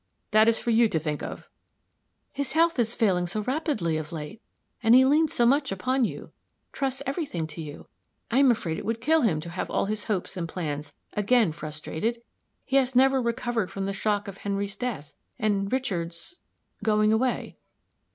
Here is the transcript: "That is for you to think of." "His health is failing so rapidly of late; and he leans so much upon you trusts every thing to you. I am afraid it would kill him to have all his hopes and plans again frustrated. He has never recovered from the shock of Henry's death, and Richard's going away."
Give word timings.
"That 0.31 0.47
is 0.47 0.57
for 0.57 0.71
you 0.71 0.89
to 0.89 0.97
think 0.97 1.21
of." 1.21 1.47
"His 2.31 2.53
health 2.53 2.79
is 2.79 2.95
failing 2.95 3.27
so 3.27 3.41
rapidly 3.41 3.97
of 3.97 4.11
late; 4.11 4.41
and 4.81 4.95
he 4.95 5.05
leans 5.05 5.31
so 5.31 5.45
much 5.45 5.71
upon 5.71 6.05
you 6.05 6.31
trusts 6.71 7.03
every 7.05 7.27
thing 7.27 7.45
to 7.45 7.61
you. 7.61 7.85
I 8.31 8.39
am 8.39 8.49
afraid 8.49 8.79
it 8.79 8.83
would 8.85 8.99
kill 8.99 9.21
him 9.21 9.39
to 9.41 9.49
have 9.51 9.69
all 9.69 9.85
his 9.85 10.05
hopes 10.05 10.35
and 10.35 10.49
plans 10.49 10.93
again 11.13 11.51
frustrated. 11.51 12.23
He 12.65 12.77
has 12.77 12.95
never 12.95 13.21
recovered 13.21 13.69
from 13.69 13.85
the 13.85 13.93
shock 13.93 14.27
of 14.27 14.39
Henry's 14.39 14.75
death, 14.75 15.13
and 15.37 15.71
Richard's 15.71 16.37
going 16.83 17.13
away." 17.13 17.57